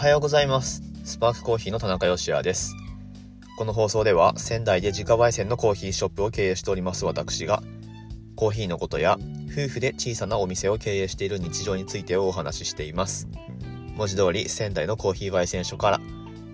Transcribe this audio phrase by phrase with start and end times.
[0.00, 0.82] はようございます。
[1.04, 2.74] スパークコーヒーの田中芳也です。
[3.58, 7.62] この放送では仙台で自家焙煎のコーヒーショップを経営しております私が
[8.34, 9.18] コーヒーのことや
[9.52, 13.28] 夫婦で小さなお店を経営している日常についてをお話ししています。
[13.94, 16.00] 文字通り仙台のコーヒー焙煎所から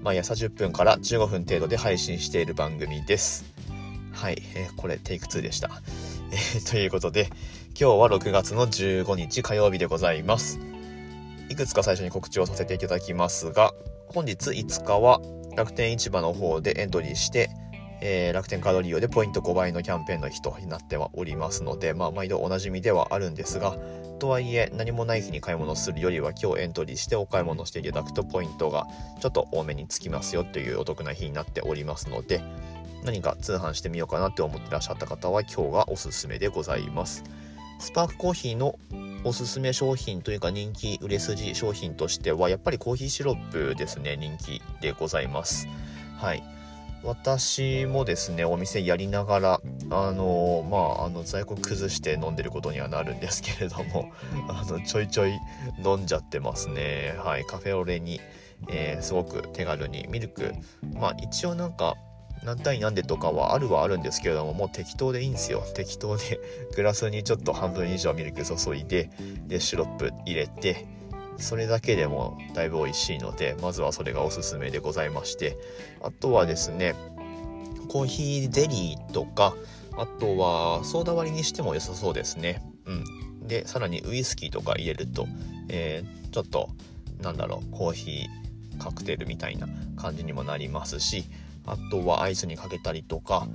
[0.02, 3.44] 毎朝10分から15分程度で配信している番組です。
[4.12, 5.70] はい、えー、これテイク2でした、
[6.32, 7.28] えー、ということで
[7.80, 10.58] 今日は6月の15日火曜日でございます。
[11.48, 13.72] いくつか最初に告知をさせていただきますが、
[14.08, 15.20] 本日5日は
[15.56, 17.50] 楽天市場の方でエントリーして、
[18.00, 23.76] えー、楽天カード利用でポイント5倍のキャンペーンの日となってはおりますので、まあ、毎度おなじみではあるんですが、
[24.18, 28.86] とはいえ何もない日に買い物するよりは今日エントリーしてお買い物していただくとポイントが
[29.20, 32.42] ちょっと多めにつきますよというお得な日になっておりますので、
[33.04, 37.22] 何か通販してみようかなって思ってらっしゃった方は今日がおすすめでございます。
[37.78, 38.78] スパークコーヒーの
[39.26, 45.66] おすすめ商品というか人気売れ筋商品としてはやっぱりコーヒーシロップですね人気でございます。
[46.16, 46.44] はい。
[47.02, 49.60] 私もですねお店やりながら
[49.90, 54.12] あのまああの在庫崩して飲んでることにはなるんですけれども
[54.48, 55.36] あのちょいちょい
[55.84, 57.16] 飲んじゃってますね。
[57.18, 57.44] はい。
[57.44, 58.20] カフェオレに、
[58.70, 60.54] えー、すごく手軽にミルク。
[60.94, 61.96] まあ一応なんか
[62.44, 65.64] 何対何でとかはあるはあるんですけれどももう適当でいいんですよ。
[65.74, 66.40] 適当で
[66.76, 69.10] グラスにちょっと半分以上ミルク注いで
[69.46, 70.86] でシロップ入れて
[71.38, 75.56] それだけでもだいぶ美味しいのでまずはそれがおすすめでございまして。
[76.02, 76.94] あとはですね
[77.88, 79.54] コーヒーゼリーとか
[79.96, 82.62] あとはソーダ割りにしても良さそうですね。
[82.84, 83.46] うん。
[83.46, 85.26] でさらにウイスキーとか入れると、
[85.68, 86.68] えー、ちょっと
[87.20, 91.24] なんだろうコーヒーカクテルみたいな感じにもなりますし
[91.66, 93.46] あとはアイスにかけたりとか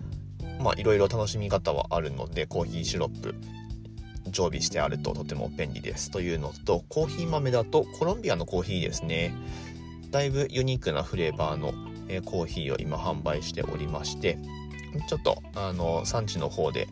[0.59, 3.35] まあいろいろ楽しみ方はあるのでコーヒーシロップ
[4.29, 9.33] 常備してあるととても便利ですというのとコーヒー豆だとコロンビアのコーヒーですね。
[10.11, 11.73] だいぶユニークなフレーバーの、
[12.25, 14.37] コーヒーを今販売しておりまして
[15.07, 16.89] ちょっとあの産地の方で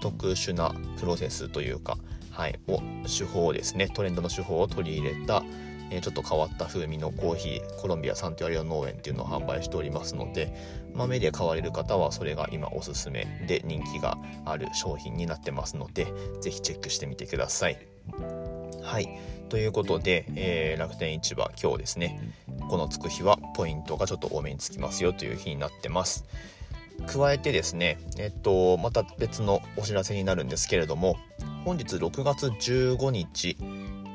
[0.00, 1.96] 特殊なプロセスというか、
[2.30, 3.88] はい、を手法ですね。
[3.88, 5.42] トレンドの手法を取り入れた、
[5.90, 10.54] えちょっと変わった風味のコーヒーコロンビアサンティアリオ農園っていうのを販売しておりますので
[10.94, 16.06] 豆で買われる方はそれが今おすすめで人気がある商品になってますので
[16.40, 17.78] 是非チェックしてみてください。
[18.82, 19.08] はい
[19.48, 22.34] ということで、えー、楽天市場今日ですね
[22.68, 26.24] このつく日はポイントがちょっと多めにつきますよという日になってます。
[27.06, 31.16] 加えてですね、えっと、また別のお知らせになるんですけれども
[31.64, 33.58] 本日6月15日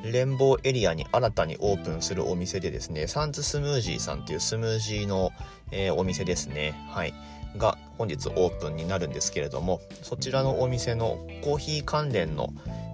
[0.04, 5.32] 連邦エリアに新たにオープンするお店でですね、サンズスムージーさんっていうスムージーの、
[5.72, 6.74] えー、お店ですね。
[6.90, 7.14] はい。
[7.58, 12.54] が本日オープンになるんですけれども、そちらのお店のコーヒー関連の、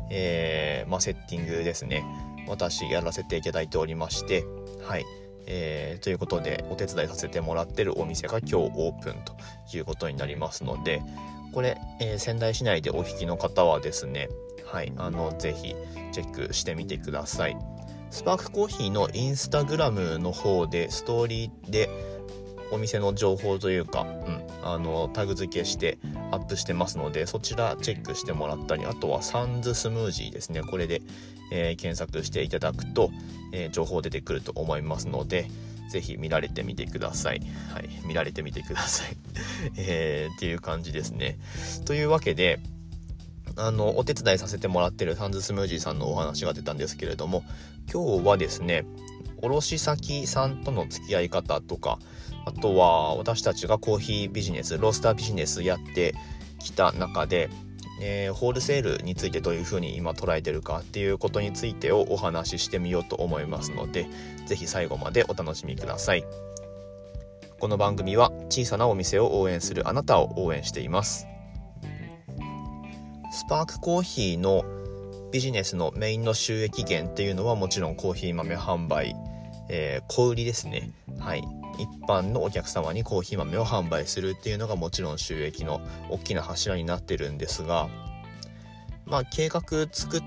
[0.09, 2.03] えー、ま、セッティングですね。
[2.47, 4.45] 私やらせていただいておりまして、
[4.83, 5.05] はい。
[5.47, 9.33] えー、ということでお手伝いさせてもらってるお店が今日オープンと
[9.75, 11.01] いうことになりますので
[11.53, 14.27] これ、えー、仙台市内でお引きの方はですね
[14.71, 15.75] はいあのぜひ
[16.11, 17.57] チェックしてみてください
[18.09, 21.89] スパークコーヒーのインスタグラムの方でストーリーで
[22.71, 25.97] お店の情報というか、うん、あのタグ付けして
[26.31, 31.01] アップしてますのでそちらチェックしてもらったりあとはサンズスムージーですねこれで、
[31.51, 33.09] えー、検索していただくと、
[33.53, 35.47] えー、情報出てくると思いますので
[35.87, 37.41] ぜひ見られてみてください。
[37.73, 39.17] はい、見られてみてください。
[39.77, 41.39] えー、っていう感じですね。
[41.85, 42.59] というわけで、
[43.57, 47.43] あの、お手伝いさせてもらってるサンズスムージーさんのお話が出たんですけれども、
[47.91, 48.85] 今日はですね、
[49.41, 51.99] 卸先さんとの付き合い方とか、
[52.45, 56.15] あとは私たちがコーヒービジネス、ロースタービジネスやって
[56.59, 57.49] きた中で、
[57.99, 64.07] えー、ホールセールについてどういうふうに今捉えてるかっていうことについてをお話ししてみようと思いますので、
[64.45, 66.23] 是非最後までお楽しみください。
[67.59, 71.25] この番組は小さなお店を応援するあなたを応援しています。
[73.37, 74.65] スパークコーヒーの
[75.31, 79.15] ビジネスのメインの収益源っていうのはもちろんコーヒー豆販売、
[79.69, 80.89] えー、小売りですね。
[81.19, 81.43] はい。
[81.77, 87.89] 一般のお客様にコーヒー豆を販売するっていうのがもちろん収益の大きな柱になってるんですが、
[89.05, 89.61] まあ計画
[89.91, 90.19] 作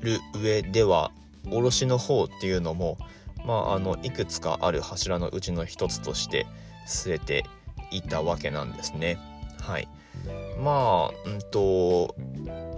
[0.00, 1.10] る上では
[1.50, 2.96] 卸の方っていうのも、
[3.44, 6.46] まあ、あのいくつかある柱のうちの一つとして
[6.86, 7.44] 据えて
[7.90, 9.18] いたわけなんですね。
[9.60, 9.88] はい。
[10.58, 12.14] まあ、うんと、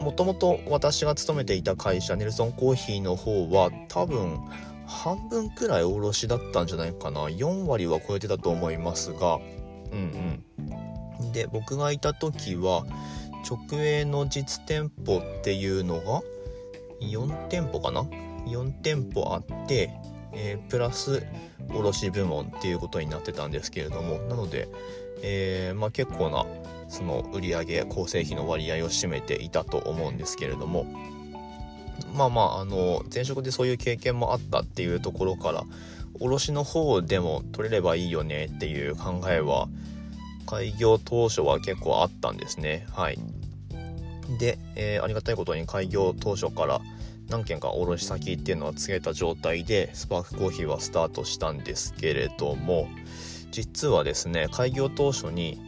[0.00, 4.40] もともと私が勤めていた会社、ネルソンコーヒーの方は多分
[4.86, 7.26] 半分くらい卸だったんじゃないかな。
[7.28, 9.38] 4割は超えてたと思いますが、
[9.92, 10.42] うん
[11.20, 11.32] うん。
[11.32, 12.84] で、僕がいた時は、
[13.48, 16.22] 直営の実店舗っていうのが
[17.02, 18.02] 4店舗かな
[18.46, 19.90] ？4店舗あって
[20.34, 21.24] えー、プラス
[21.70, 24.68] 卸部門っていうことになってたんですけれどもなので、
[25.22, 26.44] えー、まあ、結構な
[26.88, 30.86] その売上構成費の割合を占めていたと思うんですけれども
[32.14, 35.64] まあまああの前職でそういう経験もあったっていうところから
[36.20, 39.68] 卸の方でも取れればいいよねっていう考えは
[40.46, 42.86] 開業当初は結構あったんですね。
[42.92, 43.18] はい。
[44.38, 46.80] で、えー、ありがたいことに開業当初から
[47.28, 52.88] 何件か卸先っていうのは告げた状態でスパークコーヒーはスタートしたんですけれども
[53.54, 55.60] 実はですね開業当初に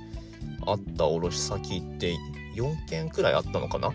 [0.66, 2.16] あった卸先って
[2.56, 3.88] 4件くらいあったのかな？
[3.88, 3.94] うん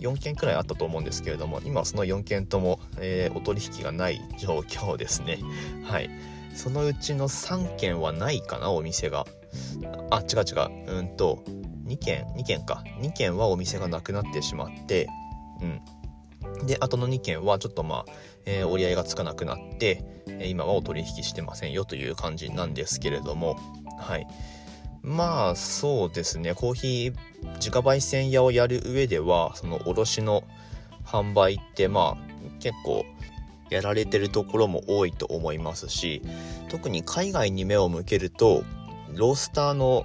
[0.00, 5.38] 4件くらいあったと思うんですけれども今その4件とも、えー、お取引がない状況ですね。
[5.86, 6.10] はい。
[6.52, 9.24] そのうちの3件はないかなお店が。
[10.10, 10.98] あ違う違う。
[10.98, 11.44] うんと
[11.86, 12.82] 2件2件か。
[13.00, 15.06] 2件はお店がなくなってしまって
[15.60, 15.80] うん。
[16.64, 18.12] で後の2件はちょっとまあ、
[18.44, 20.04] えー、折り合いがつかなくなって
[20.44, 23.56] 今はお取引してませんよという感じなんですけれども
[23.98, 24.26] はい。
[25.02, 26.54] まあそうですね。
[26.54, 30.44] コーヒー自家焙煎屋をやる上ではその卸の
[31.04, 33.04] 販売ってまあ結構
[33.70, 36.22] やられてるところも多いと思いますし
[36.68, 38.64] 特に海外に目を向けると
[39.14, 40.04] ロースターの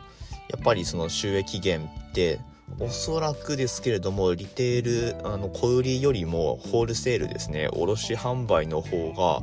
[0.49, 2.39] やっぱりその収益源って
[2.79, 7.69] おそらくですけれどもリテールあの小売りよりもホールセールですね。
[7.73, 9.41] 卸販売の方が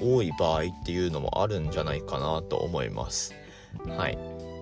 [0.00, 3.34] 多い場合っていうのもあるんじゃないかなと思います。
[3.86, 4.18] はい。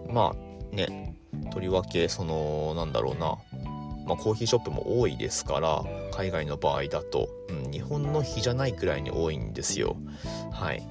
[0.09, 1.17] まあね。
[1.53, 3.39] とりわけそのなんだろうな。
[4.07, 9.97] まあ、コーヒーショップも多いですから海外の場合だと、うん、日本の比じゃないくらいに多いんですよ。
[10.51, 10.83] はい。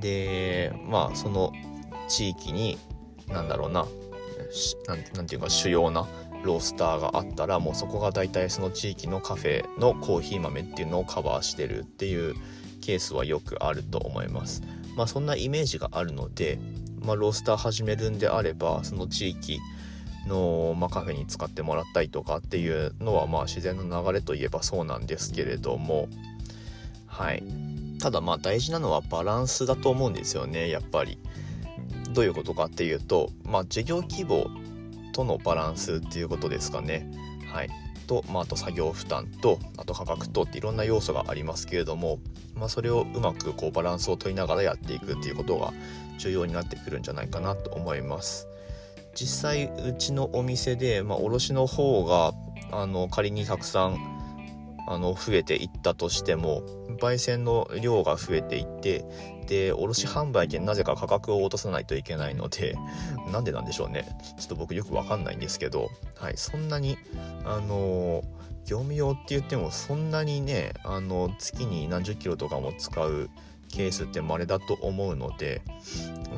[0.00, 1.52] でまあその
[2.08, 2.78] 地域に
[3.28, 3.86] 何だろうな。
[5.14, 6.06] 何ていうか主要な
[6.44, 12.34] ロースターがあったらもうそこが大体その地域のカフェのコーヒー豆っていうのをカバーしてるっていう
[12.80, 14.62] ケースはよくあると思います。
[14.96, 16.58] まあそんなイメージがあるので、
[17.04, 19.60] まあ、ロースター始めるんであればその地域
[20.26, 26.08] の、まあ、カフェに使ってもらったりとかっていうのはまあ自然の流れといえばそうなんですけれども。
[27.06, 27.42] はい。
[28.00, 31.18] ただまあ大事なのはバランスだと思うんですよねやっぱり。
[32.12, 34.46] どういうことかっていうと、まあ、事業規模
[35.14, 37.10] とのバランスっていうことですかね。
[37.50, 37.70] はい、
[38.06, 42.18] と、まあ、あと作業負担とあと価格とっていろんな要素がありますけれども、
[42.54, 45.72] まあ、それをうまくこうバランスを取りながらやっていくっていうことが
[46.18, 48.48] 重要になってくるんじゃないかなと思います。
[49.14, 52.32] 実際うちのお店で、まあ、卸の方が
[52.72, 54.13] あの仮にたくさん
[54.86, 56.62] あの増えていったとしても
[57.00, 59.04] 焙煎の量が増えていって
[59.46, 62.76] で卸販売でなぜか価格を落とさないといけないので
[63.32, 64.16] なんでなんでしょうね。
[64.38, 66.96] ちょっと僕よくわかんないんですけど、はい、そんなに
[67.44, 68.22] あの
[68.66, 73.28] 業務用って言ってもそんなにねあの月に何十キロとかも使う
[73.68, 75.62] ケースって稀だと思うので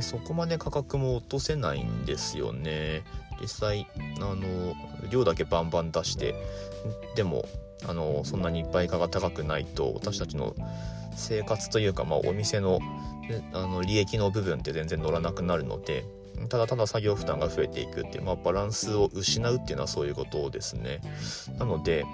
[0.01, 3.05] そこまで価格も落とせないんですよね。
[3.41, 4.75] 実際あの
[5.11, 6.35] 量だけバンバン出して
[7.15, 7.45] でも
[7.85, 10.55] あのそんなにいっぱい価が高くないと私たちの
[11.17, 12.81] 生活というか、まあ、お店の
[13.53, 16.05] あの利益の部分って全然乗らなくなるので
[16.49, 21.01] ただただ作業負担が増えていくっていう、まあ、バランスを失うっていうのはそういうことですね。
[21.59, 22.05] なので、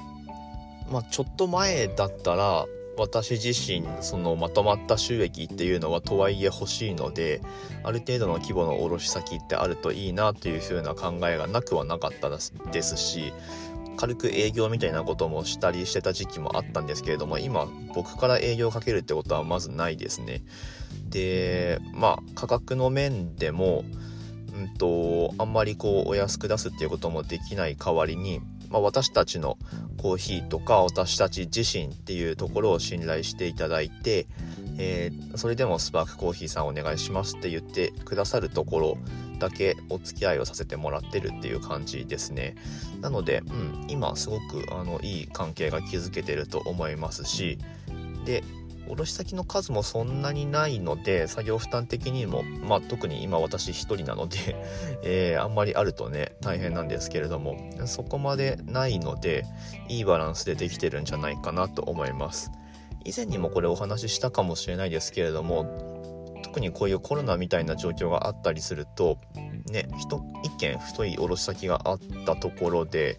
[0.91, 7.41] まあ、ちょっと前だったら私自身そのまとまった収益っていうのはとはいえ欲しいので
[7.83, 13.33] ある程度の規模の卸先ってあるといいなというふうな考えがなくはなかったですし
[13.97, 20.43] 軽く営業みたいなこともしたりしてた時期もあったんですけれども今僕から営業をかけるってことはまずないですね。
[21.09, 23.85] でまあ価格の面でも
[24.55, 28.41] うんとあんまりこうお安く出すっていうこともできない代わりに
[28.73, 29.59] まあ、私たちの
[29.99, 34.27] コーヒーとか私たち自身っていうところを信頼していただいて、
[34.79, 38.99] えー、それでもスパークコーヒーさんお願いしますって言ってくださるところ
[39.39, 42.55] だけお付き合いをさせてもらってるっていう感じですね。
[43.01, 47.59] なので、うん、今すごくあのいい関係が築けてると思いますし
[48.25, 48.45] で
[48.89, 54.39] 卸先の数もそんなにないので作業負担的にも、まあ、特に今私1人なので
[55.03, 59.45] えー、あんまりあるとね大変なんですけれどもそこまでないので
[59.89, 62.51] いいバランスでできてるんじゃないかなと思います。
[63.05, 69.19] 以前にもこれお話ししたかもしれないですけれども特にこういうコロナみたいな状況があったりすると
[69.71, 70.21] ね一
[70.59, 73.19] 軒太い卸先があったところで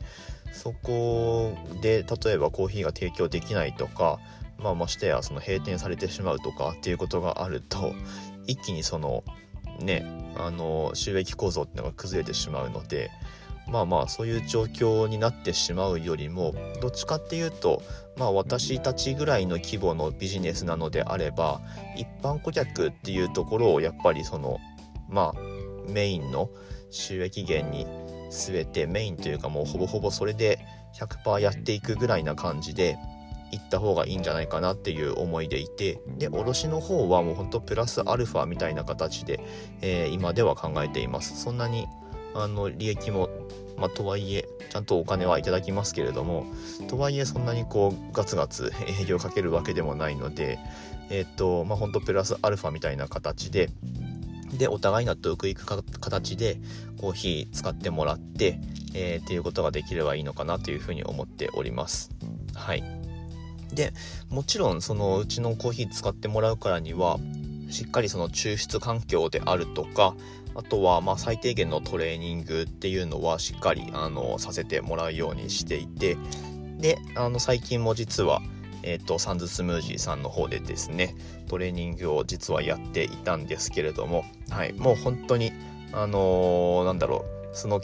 [0.51, 4.19] そこで例えばコーヒーが提供できないとか
[4.63, 7.93] まあ、ましてやその閉店されてしまうとかっていうことがあると
[8.47, 9.23] 一気にその
[9.79, 10.05] ね
[10.37, 13.11] あの収益構造っていうのが崩れてしまうので
[13.67, 17.81] まあまあそういう状況になってしまうよりもどっちかっていうと
[18.17, 21.61] まあ私たちぐらいの規模のビジネスなのであれば
[21.95, 24.59] 一般顧客っていうところをやっぱりその
[25.09, 26.49] まあメインの
[26.91, 27.87] 収益源に
[28.29, 30.59] 全てメインというかもうほぼほぼそれで
[30.99, 32.97] 100%やっていくぐらいな感じで
[33.51, 39.39] 行った方がいいんじゃないかなっていう思いでいてで卸の方はもうほんとプラスアルファみたいな形で、
[39.81, 41.39] えー、今では考えています。
[41.41, 41.87] そんなに
[42.35, 43.29] あの利益も
[43.77, 46.45] まあ、とはいえちゃんとお金はいただきますけれども
[46.87, 50.59] とはいえそんなにこうガツガツ営業かけるわけでもないので
[51.09, 53.69] えっ、とまあほんとプラスアルファみたいな形で
[54.57, 56.57] でお互い納得いく形で
[56.97, 58.59] コーヒー使ってもらって、
[58.93, 62.11] えー、っていうことができればいいのかなというふうに思っております。
[62.53, 62.83] はい。
[63.73, 63.91] で
[64.29, 67.19] もちろんそのうちのコーヒー使ってもらうからには
[67.69, 70.15] しっかりその抽出環境であるとか
[70.55, 76.17] あとはま最低限のトレーニングっていうのはしっかりあのさせてもらうようにしていて
[76.77, 78.41] であの最近も実は
[78.83, 81.15] えーと、サンズスムージーさんの方でですね
[81.47, 85.53] トレーニングを実はやっていたんですけれども、はい、もう本当に
[85.93, 87.79] あのー、なんだろうその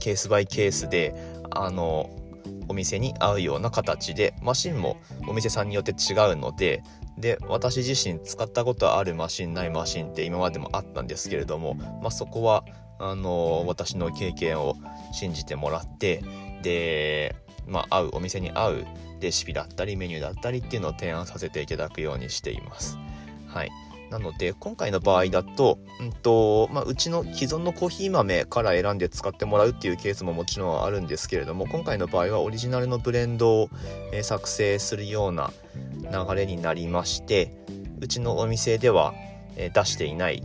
[0.00, 1.14] ケースバイケースで
[1.50, 6.82] あのー、お店に合うような形でマシンもお店さんによって違うので
[7.18, 12.64] で私自身使ったことあるマシンないマシンって今までもあったんですけれども、まあ、そこは
[12.98, 14.76] あの私の経験を
[15.12, 16.22] 信じてもらって
[16.62, 18.84] で、まあ、合うお店に合う
[19.20, 22.98] レシピだったりメニューだったりっていうのを提案させていただくようにしています。
[23.46, 23.70] はい
[24.10, 33.70] なので今回の場合だと,、うんとまあ、うちの既存のコーヒー豆から選んで使ってもらうっていうケースももちろんあるんですけれども今回の場合はオリジナルのブレンドを、
[34.12, 35.50] え作成するような
[36.14, 37.50] 流れになりまして
[38.00, 39.14] うちのお店では、
[39.56, 40.42] え出していない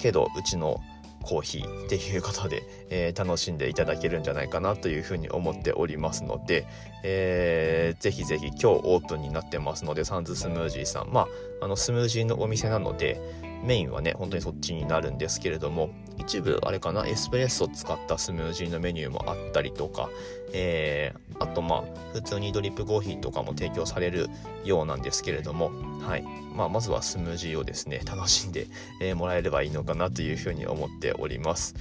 [0.00, 0.80] けどうちの
[1.22, 6.66] コーヒーっていうことで、えー、楽しんでいただけるんじゃないかなというふうに思っておりますので、
[7.04, 11.10] えー、ぜひぜひ今日オープンになってますのでサンズスムージーさん。
[11.12, 11.22] ま
[11.60, 13.20] ああのスムージーのお店なので
[13.62, 20.08] メインはね本当にそっちになるんですけれども一部あれかなエスプレッソを使ったスムージーのメニューもあったりとか、
[20.52, 24.28] えー、あとまあ普通にドリップコーヒーとかも提供される
[24.64, 26.24] ようなんですけれどもはい。
[26.54, 28.66] まあ、まずはスムージーをですね楽しんで、
[29.00, 31.74] えー、もらえればいいのかなというふうに思っております。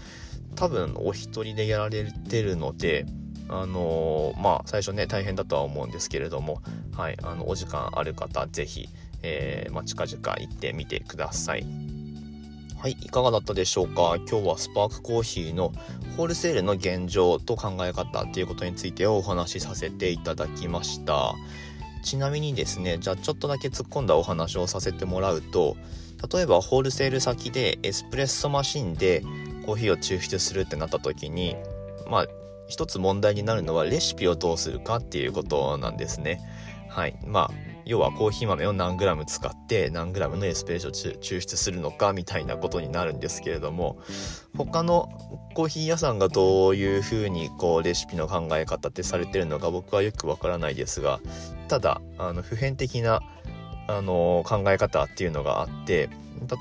[0.56, 3.06] 多分お一人でやられてるので
[3.48, 6.62] あのー、まあ最初ね大変だとは思うんですけれども
[6.96, 7.18] はい。
[7.24, 8.90] あのお時間ある方是非
[9.22, 11.66] えー、まあ、近々行ってみてください。
[12.78, 14.16] はい、いかがだったでしょうか？
[14.30, 15.74] 今日はスパークコーヒーの
[16.16, 21.36] ホールセールの現状と考え方っていうことについてお話しさせていただきました。
[22.04, 25.76] ちなみにですね、じゃあちょっとだけ突っ込んだお話をさせてもらうと、
[26.34, 29.24] 例えばホールセール先でエスプレッソマシンで
[29.66, 31.58] コーヒーを抽出するってなった時に、
[32.10, 32.26] まあ、
[32.68, 36.40] 一つ問題になるのはレシピをどうするかっていうことなんですね。
[36.88, 37.20] はい。
[37.26, 37.52] まあ、
[37.90, 43.98] 要はコーヒー豆を何グラム使って何グラムのエスプレッソを抽出するのかみたいなことになるんですけれども
[44.56, 45.10] 他の
[45.56, 51.20] コーヒー屋さんがどういうふうにこうレシピの考え方ってされてるのか僕はよくわからないですが
[51.68, 53.22] ただあの普遍的な
[53.88, 56.12] あの考え方っていうのがあって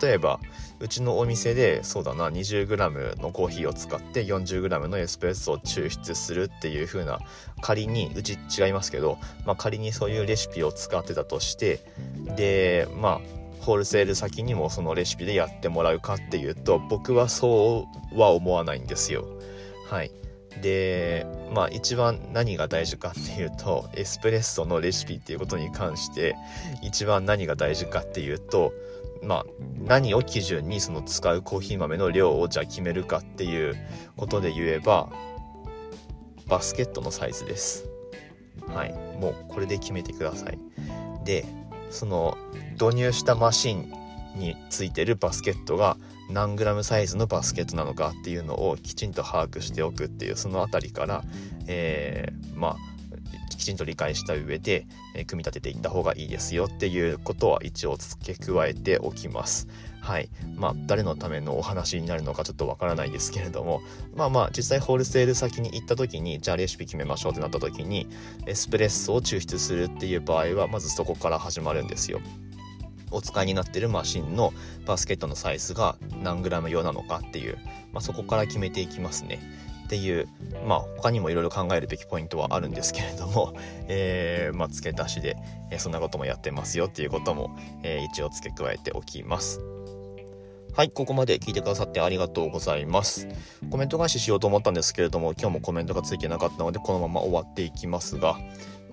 [0.00, 0.40] 例えば
[0.80, 7.18] うちのお店でそうだな 20g のコーヒーを使って 40g のエスプレッソを抽出するっていう風な
[7.60, 11.80] 仮にうち違いますけど、まあ、仮にそういうレシピを使ってたとして
[12.36, 19.26] でまあホールセール先にもそのレシピでやってもらうかっていうと僕はそうは思わないんですよ。
[19.88, 20.10] はい。
[20.62, 26.36] でまあ一番何が大事かっていうとエスプレッソのレシピっていうことに関して
[26.82, 28.72] 一番何が大事かっていうと
[29.22, 29.46] まあ
[29.86, 33.76] 何を基準にその使うコーヒー豆の量をじゃあ決めるかっていう
[34.16, 35.10] ことで言えば
[36.46, 37.88] バスケットのサイズです。
[38.66, 38.92] はい。
[39.20, 40.58] もうこれで決めてください。
[41.24, 41.44] で
[41.90, 42.36] その
[42.72, 43.92] 導入したマシン
[44.36, 45.96] についてるバスケットが
[46.30, 51.24] 何グラムサイズのバスケットなのかっていうのをきちんと把握しておくっていうその辺りから、
[51.66, 52.76] えー、まあ
[53.58, 59.68] きちんと理解した上で、え、組み立てていった方がいいですよっていうことは一応付け加えておきます。
[60.00, 60.30] はい。
[60.56, 63.82] まあ、誰のためのお話になるのかちょっとわからないですけれども、
[64.14, 68.08] まあまあ、実際ホールセール先に行った時に、じゃあレシピ決めましょうってなった時に、
[68.46, 72.20] エスプレッソを抽出するっていう場合は、まずそこから始まるんですよ。
[73.10, 74.52] お使いになってるマシンの
[74.86, 77.58] バスケットのサイズが何グラム用なのかっていう、
[77.92, 79.40] まあ、そこから決めていきますね。
[79.88, 80.28] っていう
[80.66, 83.54] まあ他にもいろいろ考えるべきポイントはあるんですけれども、
[83.88, 85.36] えー、まあ、付け足しで、
[85.70, 89.60] え、そんなこともやってますよっていうことも、え、一応付け加えておきます。
[90.78, 93.26] はい、ここまで聞いてくださってありがとうございます。
[93.68, 98.38] コメント返ししようと思ったんですけれども、今日もコメントがついてなかったので、このまま終わっていきますが、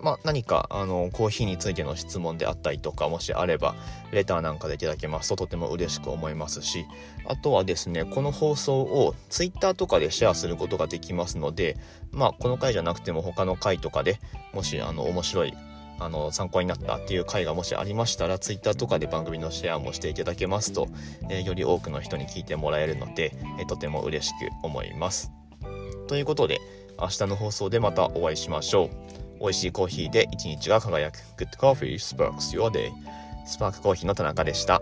[0.02, 3.76] まあ、何かあのコーヒーについての質問であったりとかもしあれば
[4.12, 6.86] レターなんかでいただけますととても嬉しく思いますし
[7.28, 11.78] あとはですねこの放送を Twitter とかでシェアすることができますので
[12.12, 14.20] まあこの回じゃなくても他の回とかで
[14.54, 15.54] もしあの面白い
[16.00, 20.88] あの参考になったっていう回がもしありましたら Twitter とかで番組のシェアもしていただけますと、
[21.30, 25.32] えー、より多くの人に聞いてもらえるので、えー、とても嬉しく思います。
[26.08, 26.60] ということで
[27.00, 28.90] 明日の放送でまたお会いしましょう。
[29.40, 32.92] 美味しいコーヒーで一日が輝く Good Coffee Sparks Your Day
[33.46, 34.82] スパークコーヒーの田中でした。